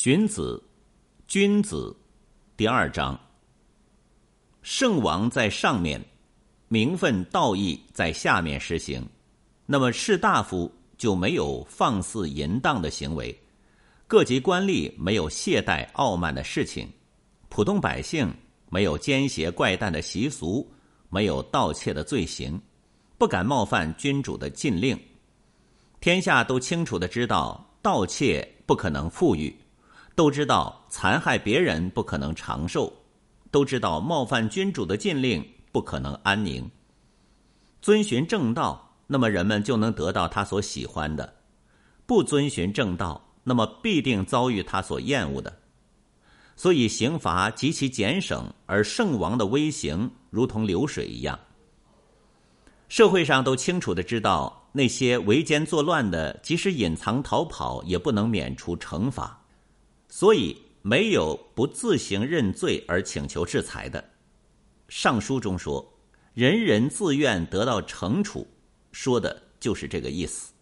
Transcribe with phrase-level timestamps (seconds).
[0.00, 0.62] 荀子，
[1.26, 1.92] 君子，
[2.56, 3.18] 第二章。
[4.62, 6.00] 圣王在上面，
[6.68, 9.04] 名分道义在下面实行，
[9.66, 13.36] 那么士大夫就没有放肆淫荡的行为，
[14.06, 16.88] 各级官吏没有懈怠傲慢的事情，
[17.48, 18.32] 普通百姓
[18.70, 20.64] 没有奸邪怪诞的习俗，
[21.10, 22.56] 没有盗窃的罪行，
[23.18, 24.96] 不敢冒犯君主的禁令。
[25.98, 29.52] 天下都清楚的知道，盗窃不可能富裕。
[30.18, 32.92] 都知道残害别人不可能长寿，
[33.52, 36.68] 都知道冒犯君主的禁令不可能安宁。
[37.80, 41.24] 遵循正道，那么人们就能得到他所喜欢的；
[42.04, 45.56] 不遵循正道，那么必定遭遇他所厌恶的。
[46.56, 51.38] 所以刑罚极其简省，而圣王的威刑如同流水一样。
[52.88, 59.40] 社会上都清楚的知道，那些围奸作乱的，即使隐藏逃跑，也不能免除惩罚。
[60.08, 64.00] 所以没有不自行认罪而请求制裁的，
[64.88, 65.98] 《上书》中说
[66.34, 68.46] ：“人人自愿得到惩处”，
[68.90, 70.52] 说的就是这个意思。